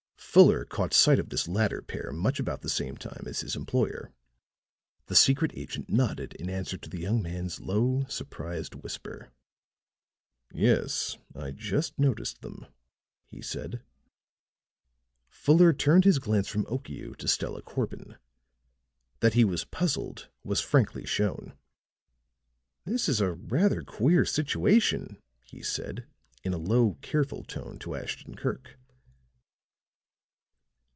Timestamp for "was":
19.43-19.65, 20.45-20.61